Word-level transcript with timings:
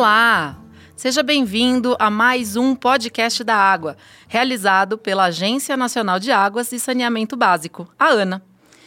Olá! 0.00 0.56
Seja 0.96 1.22
bem-vindo 1.22 1.94
a 1.98 2.08
mais 2.08 2.56
um 2.56 2.74
podcast 2.74 3.44
da 3.44 3.54
água, 3.54 3.98
realizado 4.26 4.96
pela 4.96 5.24
Agência 5.24 5.76
Nacional 5.76 6.18
de 6.18 6.32
Águas 6.32 6.72
e 6.72 6.80
Saneamento 6.80 7.36
Básico, 7.36 7.86
a 7.98 8.08
ANA. 8.08 8.42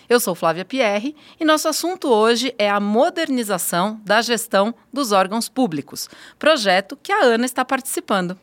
Eu 0.09 0.19
sou 0.19 0.33
Flávia 0.33 0.65
Pierre 0.65 1.15
e 1.39 1.45
nosso 1.45 1.67
assunto 1.67 2.07
hoje 2.07 2.55
é 2.57 2.67
a 2.67 2.79
modernização 2.79 4.01
da 4.03 4.23
gestão 4.23 4.73
dos 4.91 5.11
órgãos 5.11 5.47
públicos, 5.47 6.09
projeto 6.39 6.97
que 6.97 7.11
a 7.11 7.25
ANA 7.25 7.45
está 7.45 7.63
participando. 7.63 8.35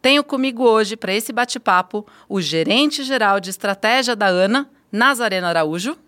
Tenho 0.00 0.24
comigo 0.24 0.64
hoje, 0.64 0.96
para 0.96 1.12
esse 1.12 1.34
bate-papo, 1.34 2.06
o 2.26 2.40
gerente 2.40 3.04
geral 3.04 3.40
de 3.40 3.50
estratégia 3.50 4.16
da 4.16 4.28
ANA, 4.28 4.70
Nazareno 4.90 5.48
Araújo. 5.48 5.98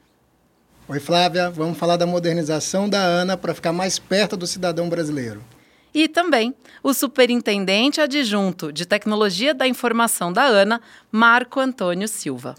Oi, 0.89 1.01
Flávia. 1.01 1.51
Vamos 1.51 1.77
falar 1.77 1.99
da 1.99 2.07
modernização 2.07 2.89
da 2.89 2.99
ANA 2.99 3.37
para 3.37 3.53
ficar 3.53 3.75
mais 3.75 3.99
perto 3.99 4.39
do 4.39 4.47
cidadão 4.47 4.89
brasileiro. 4.89 5.45
E 5.95 6.09
também 6.09 6.55
o 6.83 6.93
superintendente 6.93 8.01
adjunto 8.01 8.73
de 8.73 8.87
tecnologia 8.87 9.55
da 9.55 9.67
informação 9.67 10.33
da 10.33 10.45
ANA, 10.45 10.81
Marco 11.11 11.61
Antônio 11.61 12.07
Silva. 12.07 12.55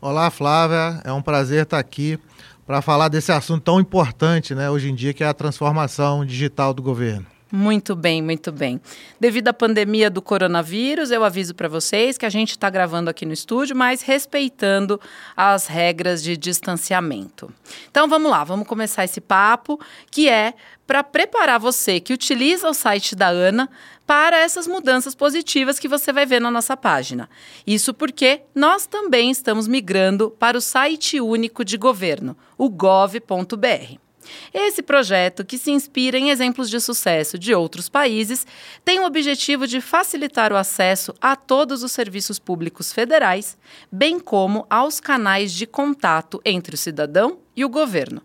Olá, 0.00 0.30
Flávia. 0.30 1.00
É 1.04 1.12
um 1.12 1.22
prazer 1.22 1.64
estar 1.64 1.78
aqui 1.78 2.18
para 2.66 2.80
falar 2.82 3.08
desse 3.08 3.32
assunto 3.32 3.62
tão 3.62 3.80
importante, 3.80 4.54
né, 4.54 4.70
hoje 4.70 4.90
em 4.90 4.94
dia, 4.94 5.14
que 5.14 5.24
é 5.24 5.26
a 5.26 5.34
transformação 5.34 6.24
digital 6.24 6.74
do 6.74 6.82
governo. 6.82 7.26
Muito 7.50 7.96
bem, 7.96 8.20
muito 8.20 8.52
bem. 8.52 8.78
Devido 9.18 9.48
à 9.48 9.54
pandemia 9.54 10.10
do 10.10 10.20
coronavírus, 10.20 11.10
eu 11.10 11.24
aviso 11.24 11.54
para 11.54 11.66
vocês 11.66 12.18
que 12.18 12.26
a 12.26 12.30
gente 12.30 12.50
está 12.50 12.68
gravando 12.68 13.08
aqui 13.08 13.24
no 13.24 13.32
estúdio, 13.32 13.74
mas 13.74 14.02
respeitando 14.02 15.00
as 15.34 15.66
regras 15.66 16.22
de 16.22 16.36
distanciamento. 16.36 17.50
Então 17.90 18.06
vamos 18.06 18.30
lá, 18.30 18.44
vamos 18.44 18.68
começar 18.68 19.04
esse 19.04 19.20
papo 19.20 19.80
que 20.10 20.28
é 20.28 20.52
para 20.86 21.02
preparar 21.02 21.58
você 21.58 22.00
que 22.00 22.12
utiliza 22.12 22.68
o 22.68 22.74
site 22.74 23.16
da 23.16 23.28
Ana 23.28 23.70
para 24.06 24.38
essas 24.38 24.66
mudanças 24.66 25.14
positivas 25.14 25.78
que 25.78 25.88
você 25.88 26.12
vai 26.12 26.26
ver 26.26 26.40
na 26.40 26.50
nossa 26.50 26.76
página. 26.76 27.30
Isso 27.66 27.94
porque 27.94 28.42
nós 28.54 28.84
também 28.84 29.30
estamos 29.30 29.66
migrando 29.66 30.30
para 30.30 30.56
o 30.58 30.60
site 30.60 31.18
único 31.18 31.64
de 31.64 31.78
governo, 31.78 32.36
o 32.58 32.68
gov.br. 32.68 34.07
Esse 34.52 34.82
projeto, 34.82 35.44
que 35.44 35.58
se 35.58 35.70
inspira 35.70 36.18
em 36.18 36.30
exemplos 36.30 36.70
de 36.70 36.80
sucesso 36.80 37.38
de 37.38 37.54
outros 37.54 37.88
países, 37.88 38.46
tem 38.84 39.00
o 39.00 39.06
objetivo 39.06 39.66
de 39.66 39.80
facilitar 39.80 40.52
o 40.52 40.56
acesso 40.56 41.14
a 41.20 41.36
todos 41.36 41.82
os 41.82 41.92
serviços 41.92 42.38
públicos 42.38 42.92
federais, 42.92 43.56
bem 43.90 44.18
como 44.18 44.66
aos 44.68 45.00
canais 45.00 45.52
de 45.52 45.66
contato 45.66 46.40
entre 46.44 46.74
o 46.74 46.78
cidadão 46.78 47.38
e 47.56 47.64
o 47.64 47.68
governo. 47.68 48.22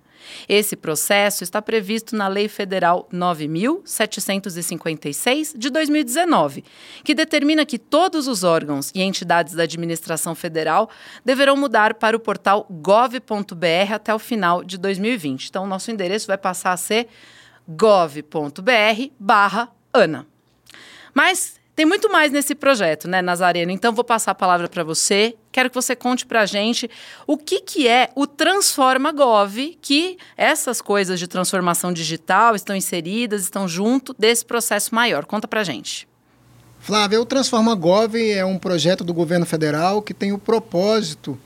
Esse 0.48 0.76
processo 0.76 1.44
está 1.44 1.60
previsto 1.62 2.16
na 2.16 2.28
Lei 2.28 2.48
Federal 2.48 3.08
9.756 3.12 5.58
de 5.58 5.70
2019, 5.70 6.64
que 7.04 7.16
determina 7.16 7.66
que 7.66 7.80
todos 7.80 8.28
os 8.28 8.44
órgãos 8.44 8.92
e 8.94 9.02
entidades 9.02 9.54
da 9.54 9.64
administração 9.64 10.36
federal 10.36 10.90
deverão 11.24 11.56
mudar 11.56 11.94
para 11.96 12.18
o 12.18 12.20
portal 12.20 12.68
gov.br 12.70 13.94
até 13.94 14.14
o 14.14 14.20
final 14.20 14.62
de 14.64 14.78
2020. 14.78 15.48
Então, 15.48 15.66
nosso 15.68 15.90
endereço 15.92 16.28
vai 16.28 16.38
passar 16.38 16.74
a 16.74 16.78
ser 16.78 17.08
gov.br/ana. 17.68 20.28
Mas 21.14 21.62
tem 21.76 21.86
muito 21.86 22.12
mais 22.12 22.32
nesse 22.32 22.54
projeto, 22.54 23.08
né, 23.08 23.22
Nazareno? 23.22 23.72
Então 23.72 23.94
vou 23.94 24.04
passar 24.04 24.32
a 24.32 24.36
palavra 24.36 24.70
para 24.70 24.84
você. 24.84 25.36
Quero 25.52 25.70
que 25.70 25.76
você 25.76 25.96
conte 25.96 26.26
para 26.26 26.42
a 26.42 26.46
gente 26.46 26.90
o 27.26 27.36
que, 27.36 27.62
que 27.62 27.88
é 27.88 28.10
o 28.16 28.28
Transforma 28.28 29.12
Gov, 29.12 29.78
que 29.82 30.18
essas 30.38 30.82
coisas 30.82 31.20
de 31.20 31.28
transformação 31.28 31.92
digital 31.92 32.56
estão 32.56 32.76
inseridas, 32.76 33.42
estão 33.42 33.68
junto 33.68 34.16
desse 34.18 34.45
processo 34.45 34.94
maior. 34.94 35.26
Conta 35.26 35.48
para 35.48 35.62
a 35.62 35.64
gente. 35.64 36.08
Flávia, 36.80 37.20
o 37.20 37.26
Transforma 37.26 37.73
Gov 37.73 38.16
é 38.16 38.45
um 38.45 38.60
projeto 38.60 39.04
do 39.04 39.14
governo 39.14 39.45
federal 39.45 40.02
que 40.02 40.14
tem 40.14 40.32
o 40.32 40.38
propósito 40.38 41.39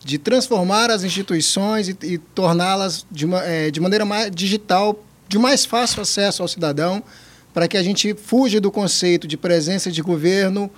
de 0.00 0.18
transformar 0.18 0.90
as 0.90 1.04
instituições 1.04 1.88
e, 1.88 1.96
e 2.02 2.18
torná-las 2.18 3.06
de, 3.10 3.26
é, 3.44 3.70
de 3.70 3.80
maneira 3.80 4.04
mais 4.04 4.30
digital, 4.30 5.02
de 5.28 5.38
mais 5.38 5.64
fácil 5.64 6.02
acesso 6.02 6.42
ao 6.42 6.48
cidadão, 6.48 7.02
para 7.52 7.66
que 7.66 7.76
a 7.76 7.82
gente 7.82 8.14
fuja 8.14 8.60
do 8.60 8.70
conceito 8.70 9.26
de 9.26 9.36
presença 9.36 9.90
de 9.90 10.02
governo 10.02 10.70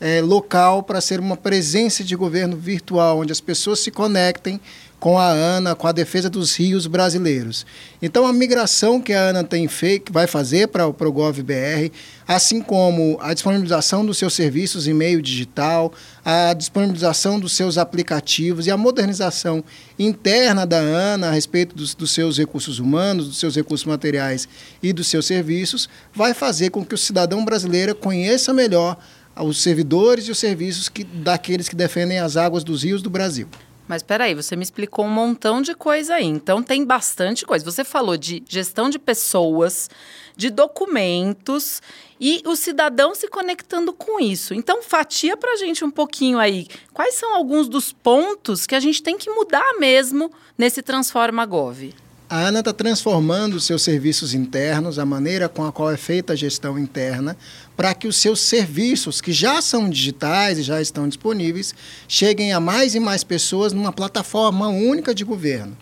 é, 0.00 0.20
local 0.20 0.82
para 0.82 1.00
ser 1.00 1.20
uma 1.20 1.36
presença 1.36 2.02
de 2.02 2.16
governo 2.16 2.56
virtual, 2.56 3.20
onde 3.20 3.32
as 3.32 3.40
pessoas 3.40 3.80
se 3.80 3.90
conectem 3.90 4.60
com 5.00 5.18
a 5.18 5.28
ANA, 5.28 5.74
com 5.74 5.86
a 5.86 5.92
defesa 5.92 6.28
dos 6.28 6.54
rios 6.54 6.86
brasileiros. 6.86 7.64
Então, 8.02 8.26
a 8.26 8.32
migração 8.34 9.00
que 9.00 9.14
a 9.14 9.30
ANA 9.30 9.42
tem 9.42 9.66
feito, 9.66 10.12
vai 10.12 10.26
fazer 10.26 10.68
para 10.68 10.86
o 10.86 11.12
GovBR, 11.12 11.90
assim 12.28 12.60
como 12.60 13.18
a 13.20 13.32
disponibilização 13.32 14.04
dos 14.04 14.18
seus 14.18 14.34
serviços 14.34 14.86
em 14.86 14.92
meio 14.92 15.22
digital, 15.22 15.90
a 16.22 16.52
disponibilização 16.52 17.40
dos 17.40 17.52
seus 17.52 17.78
aplicativos 17.78 18.66
e 18.66 18.70
a 18.70 18.76
modernização 18.76 19.64
interna 19.98 20.66
da 20.66 20.78
ANA 20.78 21.28
a 21.28 21.32
respeito 21.32 21.74
dos, 21.74 21.94
dos 21.94 22.10
seus 22.10 22.36
recursos 22.36 22.78
humanos, 22.78 23.26
dos 23.26 23.40
seus 23.40 23.56
recursos 23.56 23.86
materiais 23.86 24.46
e 24.82 24.92
dos 24.92 25.08
seus 25.08 25.26
serviços, 25.26 25.88
vai 26.14 26.34
fazer 26.34 26.68
com 26.68 26.84
que 26.84 26.94
o 26.94 26.98
cidadão 26.98 27.42
brasileiro 27.42 27.94
conheça 27.94 28.52
melhor 28.52 28.98
os 29.42 29.62
servidores 29.62 30.26
e 30.26 30.30
os 30.30 30.38
serviços 30.38 30.88
que, 30.88 31.04
daqueles 31.04 31.68
que 31.68 31.76
defendem 31.76 32.18
as 32.18 32.36
águas 32.36 32.64
dos 32.64 32.82
rios 32.82 33.02
do 33.02 33.10
Brasil. 33.10 33.48
Mas 33.90 34.04
peraí, 34.04 34.36
você 34.36 34.54
me 34.54 34.62
explicou 34.62 35.04
um 35.04 35.10
montão 35.10 35.60
de 35.60 35.74
coisa 35.74 36.14
aí. 36.14 36.24
Então 36.24 36.62
tem 36.62 36.84
bastante 36.84 37.44
coisa. 37.44 37.64
Você 37.64 37.82
falou 37.82 38.16
de 38.16 38.40
gestão 38.48 38.88
de 38.88 39.00
pessoas, 39.00 39.90
de 40.36 40.48
documentos 40.48 41.82
e 42.20 42.40
o 42.46 42.54
cidadão 42.54 43.16
se 43.16 43.26
conectando 43.26 43.92
com 43.92 44.20
isso. 44.20 44.54
Então 44.54 44.80
fatia 44.80 45.36
para 45.36 45.54
a 45.54 45.56
gente 45.56 45.84
um 45.84 45.90
pouquinho 45.90 46.38
aí. 46.38 46.68
Quais 46.92 47.16
são 47.16 47.34
alguns 47.34 47.68
dos 47.68 47.92
pontos 47.92 48.64
que 48.64 48.76
a 48.76 48.80
gente 48.80 49.02
tem 49.02 49.18
que 49.18 49.28
mudar 49.28 49.74
mesmo 49.80 50.30
nesse 50.56 50.82
Transforma 50.82 51.44
Gov? 51.44 51.92
A 52.32 52.46
ANA 52.46 52.60
está 52.60 52.72
transformando 52.72 53.54
os 53.54 53.64
seus 53.64 53.82
serviços 53.82 54.34
internos, 54.34 55.00
a 55.00 55.04
maneira 55.04 55.48
com 55.48 55.64
a 55.66 55.72
qual 55.72 55.90
é 55.90 55.96
feita 55.96 56.32
a 56.32 56.36
gestão 56.36 56.78
interna, 56.78 57.36
para 57.76 57.92
que 57.92 58.06
os 58.06 58.14
seus 58.18 58.40
serviços, 58.40 59.20
que 59.20 59.32
já 59.32 59.60
são 59.60 59.90
digitais 59.90 60.56
e 60.56 60.62
já 60.62 60.80
estão 60.80 61.08
disponíveis, 61.08 61.74
cheguem 62.06 62.52
a 62.52 62.60
mais 62.60 62.94
e 62.94 63.00
mais 63.00 63.24
pessoas 63.24 63.72
numa 63.72 63.92
plataforma 63.92 64.68
única 64.68 65.12
de 65.12 65.24
governo. 65.24 65.76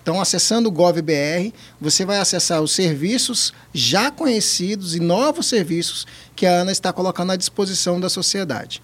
Então, 0.00 0.20
acessando 0.20 0.68
o 0.68 0.72
GovBR, 0.72 1.52
você 1.80 2.04
vai 2.04 2.20
acessar 2.20 2.62
os 2.62 2.70
serviços 2.70 3.52
já 3.74 4.08
conhecidos 4.08 4.94
e 4.94 5.00
novos 5.00 5.46
serviços 5.48 6.06
que 6.36 6.46
a 6.46 6.60
ANA 6.60 6.70
está 6.70 6.92
colocando 6.92 7.32
à 7.32 7.36
disposição 7.36 7.98
da 7.98 8.08
sociedade. 8.08 8.80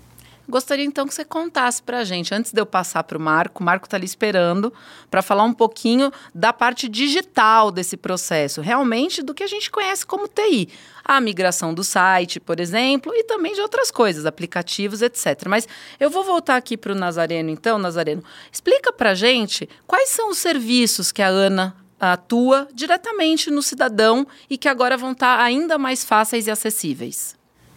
Gostaria 0.48 0.84
então 0.84 1.06
que 1.06 1.14
você 1.14 1.24
contasse 1.24 1.82
para 1.82 1.98
a 1.98 2.04
gente, 2.04 2.34
antes 2.34 2.52
de 2.52 2.60
eu 2.60 2.66
passar 2.66 3.02
para 3.04 3.16
o 3.16 3.20
Marco, 3.20 3.62
o 3.62 3.64
Marco 3.64 3.86
está 3.86 3.96
ali 3.96 4.04
esperando 4.04 4.72
para 5.10 5.22
falar 5.22 5.42
um 5.44 5.54
pouquinho 5.54 6.12
da 6.34 6.52
parte 6.52 6.88
digital 6.88 7.70
desse 7.70 7.96
processo, 7.96 8.60
realmente 8.60 9.22
do 9.22 9.32
que 9.32 9.42
a 9.42 9.46
gente 9.46 9.70
conhece 9.70 10.04
como 10.04 10.28
TI. 10.28 10.68
A 11.02 11.20
migração 11.20 11.72
do 11.72 11.82
site, 11.82 12.40
por 12.40 12.60
exemplo, 12.60 13.12
e 13.14 13.24
também 13.24 13.54
de 13.54 13.60
outras 13.60 13.90
coisas, 13.90 14.26
aplicativos, 14.26 15.02
etc. 15.02 15.46
Mas 15.48 15.66
eu 15.98 16.10
vou 16.10 16.24
voltar 16.24 16.56
aqui 16.56 16.76
para 16.76 16.92
o 16.92 16.96
Nazareno, 16.96 17.50
então, 17.50 17.78
Nazareno. 17.78 18.22
Explica 18.52 18.92
para 18.92 19.10
a 19.10 19.14
gente 19.14 19.68
quais 19.86 20.10
são 20.10 20.30
os 20.30 20.38
serviços 20.38 21.10
que 21.10 21.22
a 21.22 21.28
Ana 21.28 21.76
atua 21.98 22.68
diretamente 22.74 23.50
no 23.50 23.62
cidadão 23.62 24.26
e 24.48 24.58
que 24.58 24.68
agora 24.68 24.96
vão 24.96 25.12
estar 25.12 25.38
tá 25.38 25.42
ainda 25.42 25.78
mais 25.78 26.04
fáceis 26.04 26.46
e 26.46 26.50
acessíveis. 26.50 27.36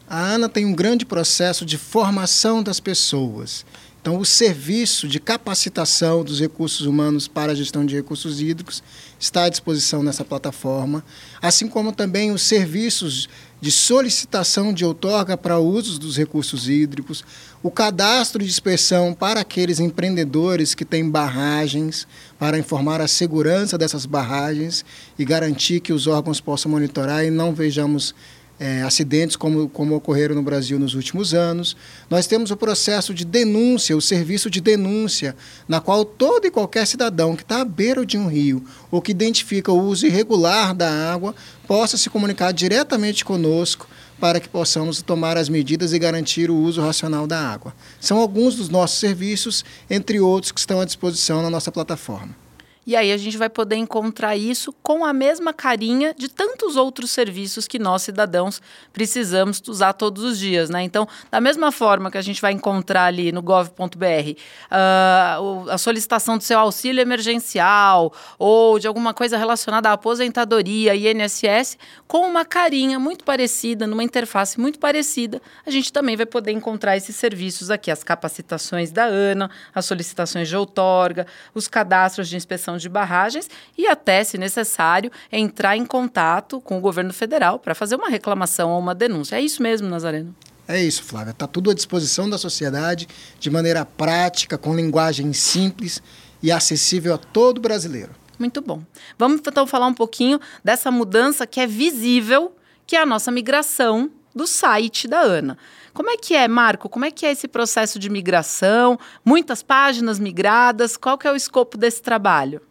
A 0.09 0.21
ANA 0.21 0.47
tem 0.47 0.65
um 0.65 0.73
grande 0.73 1.05
processo 1.05 1.65
de 1.65 1.77
formação 1.77 2.63
das 2.63 2.79
pessoas. 2.79 3.65
Então, 4.01 4.19
o 4.19 4.25
serviço 4.25 5.05
de 5.05 5.19
capacitação 5.19 6.23
dos 6.23 6.39
recursos 6.39 6.85
humanos 6.85 7.27
para 7.27 7.51
a 7.51 7.55
gestão 7.55 7.85
de 7.85 7.93
recursos 7.93 8.39
hídricos 8.39 8.81
está 9.19 9.43
à 9.43 9.49
disposição 9.49 10.01
nessa 10.01 10.23
plataforma, 10.23 11.03
assim 11.41 11.67
como 11.67 11.91
também 11.91 12.31
os 12.31 12.41
serviços 12.41 13.27
de 13.59 13.69
solicitação 13.69 14.71
de 14.71 14.85
outorga 14.85 15.35
para 15.35 15.59
usos 15.59 15.99
dos 15.99 16.15
recursos 16.15 16.69
hídricos, 16.69 17.21
o 17.61 17.69
cadastro 17.69 18.41
de 18.41 18.49
inspeção 18.49 19.13
para 19.13 19.41
aqueles 19.41 19.77
empreendedores 19.77 20.73
que 20.73 20.85
têm 20.85 21.09
barragens, 21.09 22.07
para 22.39 22.57
informar 22.57 23.01
a 23.01 23.09
segurança 23.09 23.77
dessas 23.77 24.05
barragens 24.05 24.85
e 25.19 25.25
garantir 25.25 25.81
que 25.81 25.91
os 25.91 26.07
órgãos 26.07 26.39
possam 26.39 26.71
monitorar 26.71 27.25
e 27.25 27.29
não 27.29 27.53
vejamos 27.53 28.15
é, 28.59 28.81
acidentes 28.81 29.35
como, 29.35 29.69
como 29.69 29.95
ocorreram 29.95 30.35
no 30.35 30.41
Brasil 30.41 30.79
nos 30.79 30.93
últimos 30.93 31.33
anos. 31.33 31.75
Nós 32.09 32.27
temos 32.27 32.51
o 32.51 32.57
processo 32.57 33.13
de 33.13 33.23
denúncia, 33.23 33.95
o 33.95 34.01
serviço 34.01 34.49
de 34.49 34.59
denúncia, 34.59 35.35
na 35.67 35.79
qual 35.79 36.03
todo 36.03 36.45
e 36.45 36.51
qualquer 36.51 36.85
cidadão 36.87 37.35
que 37.35 37.43
está 37.43 37.61
à 37.61 37.65
beira 37.65 38.05
de 38.05 38.17
um 38.17 38.27
rio 38.27 38.63
ou 38.89 39.01
que 39.01 39.11
identifica 39.11 39.71
o 39.71 39.81
uso 39.81 40.07
irregular 40.07 40.73
da 40.73 40.89
água 40.89 41.35
possa 41.67 41.97
se 41.97 42.09
comunicar 42.09 42.51
diretamente 42.51 43.23
conosco 43.23 43.87
para 44.19 44.39
que 44.39 44.49
possamos 44.49 45.01
tomar 45.01 45.37
as 45.37 45.47
medidas 45.47 45.93
e 45.93 45.99
garantir 45.99 46.49
o 46.49 46.55
uso 46.55 46.81
racional 46.81 47.27
da 47.27 47.39
água. 47.39 47.75
São 47.99 48.17
alguns 48.17 48.55
dos 48.55 48.69
nossos 48.69 48.99
serviços, 48.99 49.63
entre 49.89 50.19
outros 50.19 50.51
que 50.51 50.59
estão 50.59 50.81
à 50.81 50.85
disposição 50.85 51.41
na 51.41 51.49
nossa 51.49 51.71
plataforma. 51.71 52.46
E 52.87 52.95
aí 52.95 53.11
a 53.11 53.17
gente 53.17 53.37
vai 53.37 53.49
poder 53.49 53.75
encontrar 53.75 54.37
isso 54.37 54.71
com 54.81 55.03
a 55.03 55.11
mesma 55.11 55.51
carinha 55.51 56.15
de 56.17 56.29
tantos 56.29 56.77
outros 56.77 57.11
serviços 57.11 57.67
que 57.67 57.77
nós, 57.77 58.01
cidadãos, 58.01 58.61
precisamos 58.93 59.61
usar 59.67 59.91
todos 59.91 60.23
os 60.23 60.39
dias, 60.39 60.69
né? 60.69 60.83
Então, 60.83 61.05
da 61.29 61.41
mesma 61.41 61.69
forma 61.69 62.09
que 62.09 62.17
a 62.17 62.21
gente 62.21 62.41
vai 62.41 62.53
encontrar 62.53 63.03
ali 63.03 63.33
no 63.33 63.41
gov.br 63.41 63.75
uh, 63.75 64.37
ah, 64.71 65.37
a 65.69 65.77
solicitação 65.77 66.37
do 66.37 66.43
seu 66.45 66.57
auxílio 66.57 67.01
emergencial 67.01 68.13
ou 68.39 68.79
de 68.79 68.87
alguma 68.87 69.13
coisa 69.13 69.35
relacionada 69.35 69.89
à 69.89 69.91
aposentadoria, 69.91 70.95
INSS, 70.95 71.77
com 72.07 72.19
uma 72.19 72.45
carinha 72.45 72.97
muito 72.97 73.25
parecida, 73.25 73.85
numa 73.85 74.03
interface 74.03 74.57
muito 74.57 74.79
parecida, 74.79 75.41
a 75.65 75.69
gente 75.69 75.91
também 75.91 76.15
vai 76.15 76.25
poder 76.25 76.53
encontrar 76.53 76.95
esses 76.95 77.17
serviços 77.17 77.69
aqui, 77.69 77.91
as 77.91 78.01
capacitações 78.01 78.91
da 78.91 79.03
ANA, 79.03 79.51
as 79.75 79.85
solicitações 79.85 80.47
de 80.47 80.55
outorga, 80.55 81.27
os 81.53 81.67
cadastros 81.67 82.29
de 82.29 82.37
inspeção 82.37 82.76
de 82.81 82.89
barragens 82.89 83.49
e 83.77 83.87
até, 83.87 84.23
se 84.23 84.37
necessário, 84.37 85.11
entrar 85.31 85.75
em 85.75 85.85
contato 85.85 86.61
com 86.61 86.77
o 86.77 86.81
governo 86.81 87.13
federal 87.13 87.59
para 87.59 87.75
fazer 87.75 87.95
uma 87.95 88.09
reclamação 88.09 88.71
ou 88.71 88.79
uma 88.79 88.95
denúncia. 88.95 89.35
É 89.35 89.41
isso 89.41 89.61
mesmo, 89.61 89.87
Nazareno? 89.89 90.35
É 90.67 90.83
isso, 90.83 91.03
Flávia. 91.03 91.31
Está 91.31 91.47
tudo 91.47 91.71
à 91.71 91.73
disposição 91.73 92.29
da 92.29 92.37
sociedade 92.37 93.07
de 93.39 93.49
maneira 93.49 93.85
prática, 93.85 94.57
com 94.57 94.75
linguagem 94.75 95.31
simples 95.31 96.01
e 96.43 96.51
acessível 96.51 97.13
a 97.13 97.17
todo 97.17 97.61
brasileiro. 97.61 98.11
Muito 98.37 98.61
bom. 98.61 98.83
Vamos 99.17 99.41
então 99.45 99.65
falar 99.65 99.87
um 99.87 99.93
pouquinho 99.93 100.39
dessa 100.63 100.91
mudança 100.91 101.47
que 101.47 101.59
é 101.59 101.65
visível, 101.65 102.55
que 102.85 102.95
é 102.95 103.01
a 103.01 103.05
nossa 103.05 103.31
migração 103.31 104.11
do 104.37 104.47
site 104.47 105.07
da 105.07 105.19
ANA. 105.19 105.57
Como 105.93 106.09
é 106.09 106.15
que 106.15 106.35
é, 106.35 106.47
Marco? 106.47 106.87
Como 106.87 107.03
é 107.03 107.11
que 107.11 107.25
é 107.25 107.31
esse 107.31 107.47
processo 107.47 107.97
de 107.97 108.09
migração? 108.09 108.99
Muitas 109.25 109.63
páginas 109.63 110.19
migradas? 110.19 110.95
Qual 110.95 111.17
que 111.17 111.27
é 111.27 111.31
o 111.31 111.35
escopo 111.35 111.77
desse 111.77 112.01
trabalho? 112.01 112.61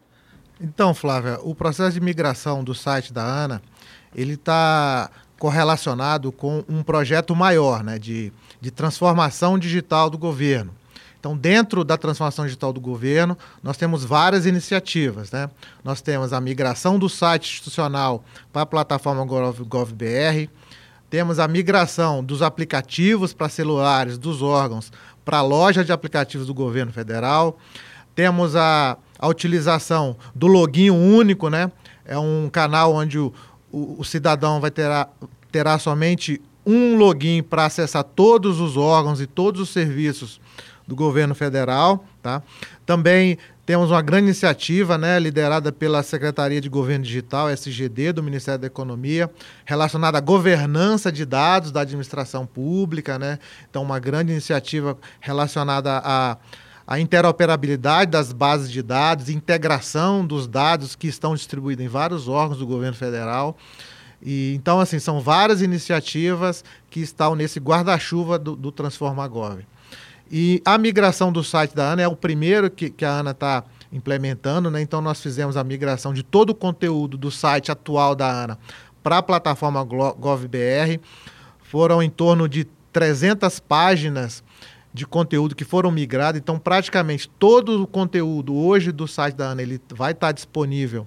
Então, 0.60 0.94
Flávia, 0.94 1.38
o 1.42 1.54
processo 1.54 1.92
de 1.92 2.00
migração 2.00 2.64
do 2.64 2.74
site 2.74 3.12
da 3.12 3.22
ANA, 3.22 3.60
ele 4.14 4.34
está 4.34 5.10
correlacionado 5.38 6.32
com 6.32 6.64
um 6.68 6.82
projeto 6.82 7.36
maior, 7.36 7.84
né, 7.84 7.98
de, 7.98 8.32
de 8.60 8.70
transformação 8.70 9.58
digital 9.58 10.08
do 10.08 10.16
governo. 10.16 10.72
Então, 11.18 11.36
dentro 11.36 11.82
da 11.82 11.98
transformação 11.98 12.44
digital 12.44 12.72
do 12.72 12.80
governo, 12.80 13.36
nós 13.60 13.76
temos 13.76 14.04
várias 14.04 14.46
iniciativas. 14.46 15.32
Né? 15.32 15.50
Nós 15.82 16.00
temos 16.00 16.32
a 16.32 16.40
migração 16.40 17.00
do 17.00 17.08
site 17.08 17.50
institucional 17.50 18.24
para 18.52 18.62
a 18.62 18.66
plataforma 18.66 19.24
GovBR, 19.24 20.48
temos 21.16 21.38
a 21.38 21.48
migração 21.48 22.22
dos 22.22 22.42
aplicativos 22.42 23.32
para 23.32 23.48
celulares 23.48 24.18
dos 24.18 24.42
órgãos 24.42 24.92
para 25.24 25.38
a 25.38 25.42
loja 25.42 25.82
de 25.82 25.90
aplicativos 25.90 26.46
do 26.46 26.52
governo 26.52 26.92
federal, 26.92 27.56
temos 28.14 28.54
a 28.54 28.98
a 29.18 29.26
utilização 29.26 30.14
do 30.34 30.46
login 30.46 30.90
único, 30.90 31.48
né? 31.48 31.72
É 32.04 32.18
um 32.18 32.50
canal 32.52 32.92
onde 32.92 33.18
o, 33.18 33.32
o, 33.72 33.96
o 34.00 34.04
cidadão 34.04 34.60
vai 34.60 34.70
ter 34.70 34.90
terá 35.50 35.78
somente 35.78 36.38
um 36.66 36.98
login 36.98 37.42
para 37.42 37.64
acessar 37.64 38.04
todos 38.04 38.60
os 38.60 38.76
órgãos 38.76 39.18
e 39.18 39.26
todos 39.26 39.62
os 39.62 39.70
serviços 39.70 40.38
do 40.86 40.94
governo 40.94 41.34
federal, 41.34 42.04
tá? 42.22 42.42
Também 42.84 43.38
temos 43.66 43.90
uma 43.90 44.00
grande 44.00 44.26
iniciativa, 44.26 44.96
né, 44.96 45.18
liderada 45.18 45.72
pela 45.72 46.00
Secretaria 46.04 46.60
de 46.60 46.68
Governo 46.68 47.04
Digital, 47.04 47.50
SGD, 47.50 48.12
do 48.12 48.22
Ministério 48.22 48.60
da 48.60 48.68
Economia, 48.68 49.28
relacionada 49.64 50.16
à 50.16 50.20
governança 50.20 51.10
de 51.10 51.26
dados 51.26 51.72
da 51.72 51.80
administração 51.80 52.46
pública, 52.46 53.18
né? 53.18 53.40
Então, 53.68 53.82
uma 53.82 53.98
grande 53.98 54.30
iniciativa 54.30 54.96
relacionada 55.20 56.00
a 56.04 56.36
a 56.88 57.00
interoperabilidade 57.00 58.12
das 58.12 58.32
bases 58.32 58.70
de 58.70 58.80
dados, 58.80 59.28
integração 59.28 60.24
dos 60.24 60.46
dados 60.46 60.94
que 60.94 61.08
estão 61.08 61.34
distribuídos 61.34 61.84
em 61.84 61.88
vários 61.88 62.28
órgãos 62.28 62.60
do 62.60 62.66
governo 62.66 62.96
federal. 62.96 63.56
E, 64.22 64.54
então, 64.54 64.78
assim, 64.78 65.00
são 65.00 65.20
várias 65.20 65.60
iniciativas 65.60 66.64
que 66.88 67.00
estão 67.00 67.34
nesse 67.34 67.58
guarda-chuva 67.58 68.38
do, 68.38 68.54
do 68.54 68.70
Transforma 68.70 69.26
Gov. 69.26 69.66
E 70.30 70.60
a 70.64 70.76
migração 70.76 71.30
do 71.30 71.44
site 71.44 71.74
da 71.74 71.92
ANA 71.92 72.02
é 72.02 72.08
o 72.08 72.16
primeiro 72.16 72.70
que, 72.70 72.90
que 72.90 73.04
a 73.04 73.12
ANA 73.12 73.30
está 73.30 73.64
implementando, 73.92 74.70
né? 74.70 74.80
Então, 74.80 75.00
nós 75.00 75.20
fizemos 75.20 75.56
a 75.56 75.64
migração 75.64 76.12
de 76.12 76.22
todo 76.22 76.50
o 76.50 76.54
conteúdo 76.54 77.16
do 77.16 77.30
site 77.30 77.70
atual 77.70 78.14
da 78.14 78.28
ANA 78.28 78.58
para 79.02 79.18
a 79.18 79.22
plataforma 79.22 79.84
GovBR. 79.84 81.00
Foram 81.62 82.02
em 82.02 82.10
torno 82.10 82.48
de 82.48 82.64
300 82.92 83.60
páginas 83.60 84.42
de 84.92 85.06
conteúdo 85.06 85.54
que 85.54 85.64
foram 85.64 85.90
migrados. 85.90 86.40
Então, 86.40 86.58
praticamente 86.58 87.28
todo 87.28 87.82
o 87.82 87.86
conteúdo 87.86 88.56
hoje 88.56 88.90
do 88.90 89.06
site 89.06 89.34
da 89.34 89.50
ANA 89.50 89.62
ele 89.62 89.80
vai 89.90 90.12
estar 90.12 90.32
disponível 90.32 91.06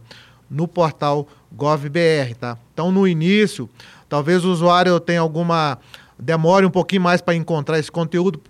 no 0.49 0.67
portal 0.67 1.27
GovBR, 1.51 2.35
tá? 2.39 2.57
Então, 2.73 2.91
no 2.91 3.07
início, 3.07 3.69
talvez 4.07 4.45
o 4.45 4.51
usuário 4.51 4.99
tenha 4.99 5.21
alguma 5.21 5.77
demore 6.19 6.65
um 6.65 6.69
pouquinho 6.69 7.01
mais 7.01 7.21
para 7.21 7.33
encontrar 7.35 7.79
esse 7.79 7.91
conteúdo, 7.91 8.41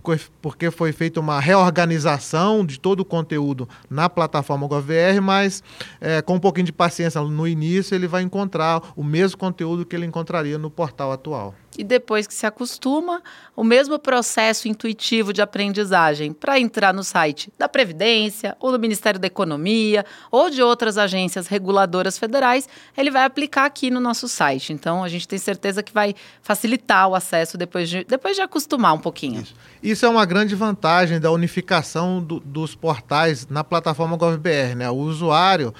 porque 0.42 0.70
foi 0.70 0.92
feita 0.92 1.20
uma 1.20 1.38
reorganização 1.38 2.64
de 2.66 2.78
todo 2.80 3.00
o 3.00 3.04
conteúdo 3.04 3.68
na 3.88 4.08
plataforma 4.08 4.66
GovBR, 4.66 5.20
mas 5.20 5.62
é, 6.00 6.20
com 6.20 6.34
um 6.34 6.40
pouquinho 6.40 6.66
de 6.66 6.72
paciência 6.72 7.20
no 7.20 7.46
início, 7.46 7.94
ele 7.94 8.08
vai 8.08 8.22
encontrar 8.22 8.82
o 8.96 9.04
mesmo 9.04 9.38
conteúdo 9.38 9.86
que 9.86 9.94
ele 9.94 10.06
encontraria 10.06 10.58
no 10.58 10.70
portal 10.70 11.12
atual 11.12 11.54
e 11.78 11.84
depois 11.84 12.26
que 12.26 12.34
se 12.34 12.46
acostuma, 12.46 13.22
o 13.56 13.62
mesmo 13.62 13.98
processo 13.98 14.68
intuitivo 14.68 15.32
de 15.32 15.40
aprendizagem 15.40 16.32
para 16.32 16.58
entrar 16.58 16.92
no 16.92 17.04
site 17.04 17.52
da 17.58 17.68
Previdência, 17.68 18.56
ou 18.58 18.72
do 18.72 18.78
Ministério 18.78 19.20
da 19.20 19.26
Economia, 19.26 20.04
ou 20.30 20.50
de 20.50 20.62
outras 20.62 20.98
agências 20.98 21.46
reguladoras 21.46 22.18
federais, 22.18 22.68
ele 22.96 23.10
vai 23.10 23.24
aplicar 23.24 23.66
aqui 23.66 23.90
no 23.90 24.00
nosso 24.00 24.28
site. 24.28 24.72
Então, 24.72 25.04
a 25.04 25.08
gente 25.08 25.28
tem 25.28 25.38
certeza 25.38 25.82
que 25.82 25.92
vai 25.92 26.14
facilitar 26.42 27.08
o 27.08 27.14
acesso 27.14 27.56
depois 27.56 27.88
de, 27.88 28.04
depois 28.04 28.36
de 28.36 28.42
acostumar 28.42 28.94
um 28.94 28.98
pouquinho. 28.98 29.42
Isso, 29.42 29.54
Isso 29.82 30.06
é 30.06 30.08
uma 30.08 30.24
grande 30.24 30.54
vantagem 30.54 31.20
da 31.20 31.30
unificação 31.30 32.22
do, 32.22 32.40
dos 32.40 32.74
portais 32.74 33.46
na 33.48 33.62
plataforma 33.62 34.16
GovBR. 34.16 34.74
Né? 34.74 34.90
O 34.90 34.96
usuário 34.96 35.72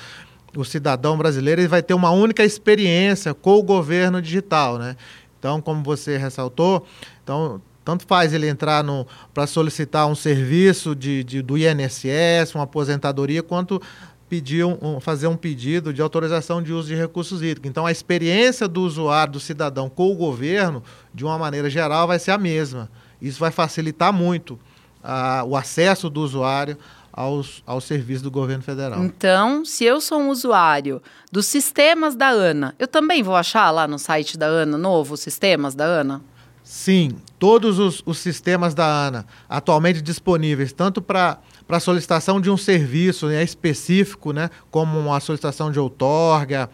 o 0.56 0.64
cidadão 0.64 1.16
brasileiro 1.16 1.60
ele 1.60 1.69
vai 1.69 1.82
ter 1.82 1.94
uma 1.94 2.10
única 2.10 2.44
experiência 2.44 3.32
com 3.32 3.56
o 3.56 3.62
governo 3.62 4.20
digital, 4.20 4.78
né? 4.78 4.96
Então, 5.40 5.60
como 5.60 5.82
você 5.82 6.19
ressaltou, 6.19 6.87
então, 7.25 7.60
tanto 7.82 8.06
faz 8.06 8.34
ele 8.34 8.46
entrar 8.46 8.84
para 9.32 9.46
solicitar 9.46 10.06
um 10.06 10.14
serviço 10.14 10.94
de, 10.94 11.25
de, 11.25 11.40
do 11.40 11.56
INSS, 11.56 12.54
uma 12.54 12.64
aposentadoria, 12.64 13.42
quanto 13.42 13.81
pedir 14.29 14.65
um, 14.65 15.00
fazer 15.00 15.26
um 15.26 15.36
pedido 15.36 15.93
de 15.93 16.00
autorização 16.00 16.62
de 16.62 16.72
uso 16.72 16.88
de 16.88 16.94
recursos 16.94 17.41
hídricos. 17.43 17.69
Então, 17.69 17.86
a 17.86 17.91
experiência 17.91 18.69
do 18.69 18.82
usuário, 18.82 19.32
do 19.32 19.41
cidadão 19.41 19.88
com 19.88 20.12
o 20.12 20.15
governo, 20.15 20.84
de 21.12 21.24
uma 21.24 21.38
maneira 21.38 21.69
geral, 21.70 22.06
vai 22.06 22.19
ser 22.19 22.31
a 22.31 22.38
mesma. 22.38 22.88
Isso 23.20 23.41
vai 23.41 23.50
facilitar 23.50 24.12
muito 24.12 24.58
a, 25.03 25.43
o 25.44 25.56
acesso 25.56 26.10
do 26.10 26.20
usuário 26.20 26.76
aos, 27.12 27.62
aos 27.67 27.84
serviços 27.84 28.22
do 28.22 28.31
governo 28.31 28.62
federal. 28.62 29.02
Então, 29.05 29.64
se 29.64 29.84
eu 29.84 30.00
sou 30.00 30.20
um 30.20 30.29
usuário 30.29 31.02
dos 31.31 31.46
sistemas 31.46 32.14
da 32.14 32.29
ANA, 32.29 32.74
eu 32.79 32.88
também 32.88 33.22
vou 33.22 33.36
achar 33.36 33.70
lá 33.70 33.86
no 33.86 33.98
site 33.98 34.38
da 34.38 34.46
ANA 34.46 34.79
novo 34.79 35.14
os 35.14 35.20
sistemas 35.20 35.74
da 35.74 35.84
ANA? 35.84 36.22
Sim, 36.62 37.17
todos 37.38 37.79
os, 37.79 38.02
os 38.06 38.19
sistemas 38.19 38.74
da 38.74 38.86
ANA 38.86 39.26
atualmente 39.48 40.00
disponíveis, 40.00 40.72
tanto 40.72 41.02
para 41.02 41.38
para 41.70 41.79
solicitação 41.79 42.40
de 42.40 42.50
um 42.50 42.56
serviço 42.56 43.29
né, 43.29 43.44
específico, 43.44 44.32
né, 44.32 44.50
como 44.72 45.14
a 45.14 45.20
solicitação 45.20 45.70
de 45.70 45.79
outorga, 45.79 46.69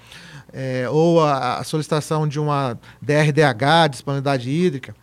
é, 0.50 0.88
ou 0.88 1.22
a, 1.22 1.58
a, 1.58 1.64
solicitação 1.64 2.26
de 2.26 2.40
uma 2.40 2.80
DRDH, 3.02 3.90
disponibilidade 3.90 4.48
hídrica, 4.48 4.96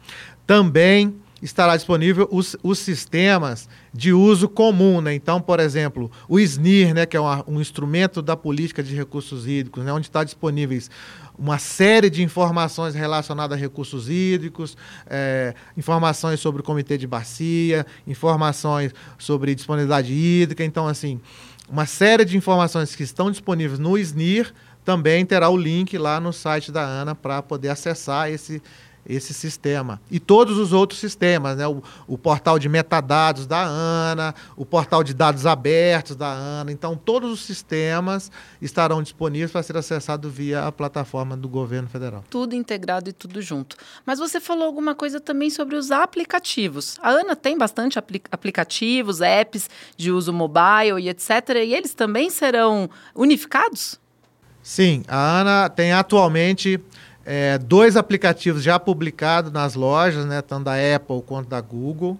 também 0.47 1.15
estará 1.43 1.75
disponível 1.75 2.27
os, 2.31 2.55
os 2.63 2.79
sistemas 2.79 3.67
de 3.93 4.13
uso 4.13 4.47
comum. 4.47 5.01
Né? 5.01 5.13
Então, 5.13 5.41
por 5.41 5.59
exemplo, 5.59 6.09
o 6.27 6.39
SNIR, 6.39 6.93
né, 6.93 7.05
que 7.05 7.17
é 7.17 7.19
uma, 7.19 7.43
um 7.47 7.59
instrumento 7.59 8.21
da 8.21 8.37
política 8.37 8.81
de 8.81 8.95
recursos 8.95 9.45
hídricos, 9.45 9.83
né, 9.83 9.91
onde 9.91 10.07
está 10.07 10.23
disponíveis 10.23 10.89
uma 11.37 11.57
série 11.57 12.09
de 12.09 12.23
informações 12.23 12.93
relacionadas 12.93 13.57
a 13.57 13.59
recursos 13.59 14.07
hídricos, 14.07 14.77
é, 15.07 15.53
informações 15.75 16.39
sobre 16.39 16.61
o 16.61 16.63
comitê 16.63 16.97
de 16.97 17.07
bacia, 17.07 17.85
informações 18.07 18.93
sobre 19.17 19.53
disponibilidade 19.55 20.13
hídrica. 20.13 20.63
Então, 20.63 20.87
assim, 20.87 21.19
uma 21.67 21.85
série 21.85 22.23
de 22.23 22.37
informações 22.37 22.95
que 22.95 23.03
estão 23.03 23.31
disponíveis 23.31 23.79
no 23.79 23.97
SNIR 23.97 24.53
também 24.85 25.25
terá 25.25 25.49
o 25.49 25.57
link 25.57 25.97
lá 25.97 26.19
no 26.19 26.31
site 26.31 26.71
da 26.71 26.85
ANA 26.85 27.15
para 27.15 27.41
poder 27.41 27.69
acessar 27.69 28.29
esse, 28.29 28.61
esse 29.05 29.33
sistema. 29.33 30.01
E 30.09 30.19
todos 30.19 30.57
os 30.57 30.71
outros 30.73 30.99
sistemas, 30.99 31.57
né? 31.57 31.67
O, 31.67 31.83
o, 32.07 32.17
portal 32.17 32.57
de 32.57 32.69
metadados 32.69 33.45
da 33.45 33.63
ANA, 33.63 34.33
o 34.55 34.65
portal 34.65 35.03
de 35.03 35.13
dados 35.13 35.45
abertos 35.45 36.15
da 36.15 36.31
ANA. 36.31 36.71
Então, 36.71 36.95
todos 36.95 37.31
os 37.31 37.41
sistemas 37.41 38.31
estarão 38.61 39.01
disponíveis 39.01 39.51
para 39.51 39.63
ser 39.63 39.77
acessado 39.77 40.29
via 40.29 40.65
a 40.65 40.71
plataforma 40.71 41.35
do 41.35 41.49
governo 41.49 41.89
federal. 41.89 42.23
Tudo 42.29 42.55
integrado 42.55 43.09
e 43.09 43.13
tudo 43.13 43.41
junto. 43.41 43.75
Mas 44.05 44.19
você 44.19 44.39
falou 44.39 44.65
alguma 44.65 44.95
coisa 44.95 45.19
também 45.19 45.49
sobre 45.49 45.75
os 45.75 45.91
aplicativos. 45.91 46.97
A 47.01 47.11
ANA 47.11 47.35
tem 47.35 47.57
bastante 47.57 47.99
apli 47.99 48.21
aplicativos, 48.31 49.21
apps 49.21 49.69
de 49.97 50.11
uso 50.11 50.31
mobile 50.31 51.01
e 51.01 51.09
etc. 51.09 51.29
E 51.65 51.73
eles 51.73 51.93
também 51.93 52.29
serão 52.29 52.89
unificados? 53.15 53.99
Sim, 54.61 55.03
a 55.09 55.41
ANA 55.41 55.69
tem 55.69 55.91
atualmente 55.91 56.79
é, 57.25 57.57
dois 57.57 57.95
aplicativos 57.95 58.63
já 58.63 58.79
publicados 58.79 59.51
nas 59.51 59.75
lojas, 59.75 60.25
né, 60.25 60.41
tanto 60.41 60.65
da 60.65 60.73
Apple 60.95 61.21
quanto 61.21 61.49
da 61.49 61.61
Google. 61.61 62.19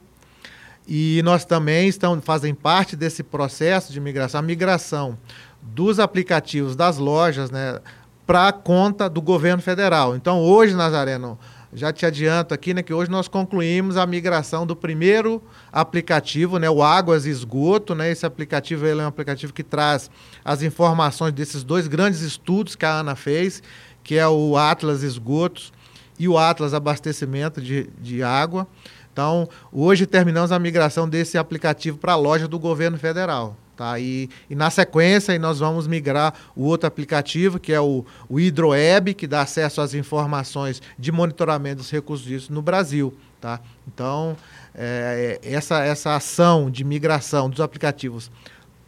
E 0.88 1.22
nós 1.24 1.45
também 1.45 1.88
estamos, 1.88 2.24
fazem 2.25 2.53
parte 2.53 2.95
desse 2.95 3.24
processo 3.24 3.91
de 3.91 4.00
migração, 4.00 4.39
a 4.39 4.43
migração 4.43 5.17
dos 5.62 6.00
aplicativos 6.00 6.75
das 6.75 6.98
lojas 6.98 7.50
né, 7.50 7.79
para 8.27 8.50
a 8.50 8.51
conta 8.51 9.10
do 9.10 9.22
governo 9.22 9.62
federal. 9.62 10.15
Então, 10.15 10.41
hoje, 10.41 10.75
Nazareno, 10.75 11.39
já 11.75 11.91
te 11.91 12.05
adianto 12.05 12.53
aqui 12.53 12.74
né, 12.74 12.83
que 12.83 12.93
hoje 12.93 13.10
nós 13.10 13.27
concluímos 13.27 13.98
a 13.98 14.05
migração 14.05 14.65
do 14.65 14.75
primeiro 14.75 15.41
aplicativo, 15.72 16.60
né, 16.60 16.69
o 16.69 16.83
Águas 16.83 17.25
e 17.25 17.29
Esgoto. 17.29 17.95
Né, 17.95 18.12
esse 18.12 18.25
aplicativo 18.25 18.86
ele 18.86 19.01
é 19.01 19.03
um 19.03 19.07
aplicativo 19.07 19.53
que 19.53 19.63
traz 19.63 20.12
as 20.43 20.62
informações 20.62 21.33
desses 21.33 21.63
dois 21.63 21.88
grandes 21.88 22.22
estudos 22.22 22.75
que 22.75 22.86
a 22.86 23.00
Ana 23.00 23.15
fez 23.15 23.63
que 24.03 24.15
é 24.15 24.27
o 24.27 24.57
Atlas 24.57 25.03
Esgotos 25.03 25.72
e 26.19 26.27
o 26.27 26.38
Atlas 26.38 26.74
Abastecimento 26.74 27.62
de, 27.62 27.89
de 28.00 28.22
Água. 28.22 28.67
Então, 29.12 29.48
hoje 29.72 30.05
terminamos 30.07 30.51
a 30.51 30.60
migração 30.60 31.07
desse 31.07 31.38
aplicativo 31.38 31.98
para 31.98 32.13
a 32.13 32.17
loja 32.17 32.48
do 32.48 32.57
governo 32.57 32.98
federal. 32.98 33.55
Tá? 33.75 34.00
E, 34.00 34.29
e, 34.50 34.55
na 34.55 34.69
sequência 34.69 35.38
nós 35.39 35.60
vamos 35.60 35.88
migrar 35.88 36.33
o 36.55 36.63
outro 36.63 36.88
aplicativo, 36.88 37.60
que 37.60 37.74
é 37.74 37.81
o, 37.81 38.05
o 38.29 38.39
HidroWeb, 38.39 39.13
que 39.15 39.25
dá 39.25 39.41
acesso 39.41 39.81
às 39.81 39.93
informações 39.93 40.81
de 40.98 41.12
monitoramento 41.12 41.77
dos 41.77 41.91
recursos 41.91 42.25
disso 42.25 42.53
no 42.53 42.62
Brasil. 42.62 43.13
Tá? 43.41 43.60
Então, 43.88 44.38
é, 44.75 45.39
essa, 45.43 45.83
essa 45.83 46.15
ação 46.15 46.69
de 46.69 46.83
migração 46.83 47.50
dos 47.50 47.62
aplicativos 47.62 48.31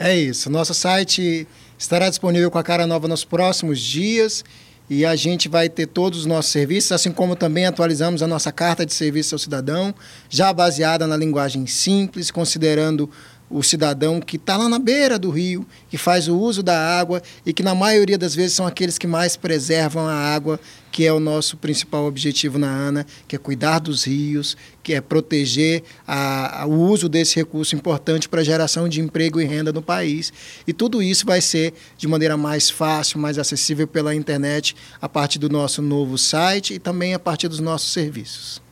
É 0.00 0.18
isso. 0.18 0.50
Nosso 0.50 0.74
site 0.74 1.46
estará 1.78 2.10
disponível 2.10 2.50
com 2.50 2.58
a 2.58 2.62
cara 2.64 2.88
nova 2.88 3.06
nos 3.06 3.24
próximos 3.24 3.78
dias 3.78 4.44
e 4.90 5.06
a 5.06 5.14
gente 5.14 5.48
vai 5.48 5.68
ter 5.68 5.86
todos 5.86 6.18
os 6.18 6.26
nossos 6.26 6.50
serviços, 6.50 6.90
assim 6.90 7.12
como 7.12 7.36
também 7.36 7.66
atualizamos 7.66 8.20
a 8.20 8.26
nossa 8.26 8.50
carta 8.50 8.84
de 8.84 8.92
serviço 8.92 9.36
ao 9.36 9.38
cidadão, 9.38 9.94
já 10.28 10.52
baseada 10.52 11.06
na 11.06 11.16
linguagem 11.16 11.64
simples, 11.68 12.32
considerando 12.32 13.08
o 13.50 13.62
cidadão 13.62 14.20
que 14.20 14.36
está 14.36 14.56
lá 14.56 14.68
na 14.68 14.78
beira 14.78 15.18
do 15.18 15.28
rio, 15.28 15.66
que 15.90 15.98
faz 15.98 16.28
o 16.28 16.38
uso 16.38 16.62
da 16.62 16.78
água 16.78 17.20
e 17.44 17.52
que 17.52 17.62
na 17.62 17.74
maioria 17.74 18.16
das 18.16 18.34
vezes 18.34 18.52
são 18.54 18.66
aqueles 18.66 18.96
que 18.96 19.08
mais 19.08 19.36
preservam 19.36 20.06
a 20.06 20.14
água, 20.14 20.60
que 20.92 21.04
é 21.04 21.12
o 21.12 21.18
nosso 21.18 21.56
principal 21.56 22.06
objetivo 22.06 22.58
na 22.58 22.68
ANA, 22.68 23.06
que 23.26 23.34
é 23.34 23.38
cuidar 23.38 23.80
dos 23.80 24.04
rios, 24.04 24.56
que 24.82 24.94
é 24.94 25.00
proteger 25.00 25.82
a, 26.06 26.62
a, 26.62 26.66
o 26.66 26.80
uso 26.88 27.08
desse 27.08 27.36
recurso 27.36 27.74
importante 27.74 28.28
para 28.28 28.40
a 28.40 28.44
geração 28.44 28.88
de 28.88 29.00
emprego 29.00 29.40
e 29.40 29.44
renda 29.44 29.72
no 29.72 29.82
país. 29.82 30.32
E 30.66 30.72
tudo 30.72 31.02
isso 31.02 31.26
vai 31.26 31.40
ser 31.40 31.74
de 31.98 32.06
maneira 32.06 32.36
mais 32.36 32.70
fácil, 32.70 33.18
mais 33.18 33.38
acessível 33.38 33.86
pela 33.86 34.14
internet, 34.14 34.76
a 35.00 35.08
partir 35.08 35.38
do 35.38 35.48
nosso 35.48 35.82
novo 35.82 36.16
site 36.16 36.74
e 36.74 36.78
também 36.78 37.14
a 37.14 37.18
partir 37.18 37.48
dos 37.48 37.60
nossos 37.60 37.92
serviços. 37.92 38.69